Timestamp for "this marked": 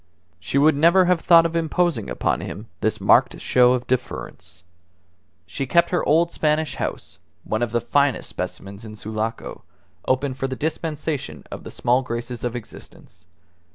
2.79-3.39